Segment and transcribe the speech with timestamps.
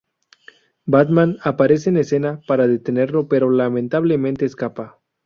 [0.87, 4.99] Batman aparece en escena para detenerlo pero lamentablemente escapa.